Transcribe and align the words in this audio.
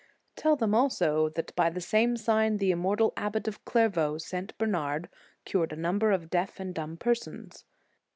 * 0.21 0.25
Tell 0.35 0.55
them, 0.55 0.73
also, 0.73 1.29
that 1.29 1.55
by 1.55 1.69
the 1.69 1.79
same 1.79 2.17
sign 2.17 2.57
the 2.57 2.71
immortal 2.71 3.13
Abbot 3.15 3.47
of 3.47 3.63
Clairvaux, 3.65 4.17
St. 4.17 4.57
Bernard 4.57 5.09
cured 5.45 5.71
a 5.71 5.75
number 5.75 6.09
of 6.09 6.31
deaf 6.31 6.59
and 6.59 6.73
dumb 6.73 6.97
persons. 6.97 7.65